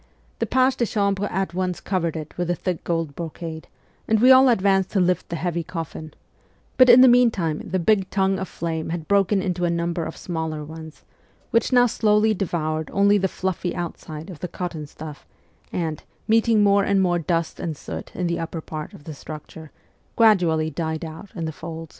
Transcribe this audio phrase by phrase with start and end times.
[0.39, 3.67] 'The pages de chambre at once covered it with the thick gold brocade,
[4.07, 6.15] and we all advanced to lift the heavy coffin;
[6.75, 10.17] but in the meantime the big tongue of flame had broken into a number of
[10.17, 11.03] smaller ones,
[11.51, 15.27] which now slowly devoured only the fluffy outside of the cotton stuff
[15.71, 19.69] and, meeting more and more dust and soot in the upper part of the structure,
[20.15, 21.89] gradually died out in the folds.